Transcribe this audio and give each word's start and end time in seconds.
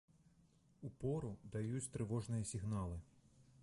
Упору 0.89 1.31
даюць 1.57 1.85
трывожныя 1.97 2.51
сігналы. 2.53 2.97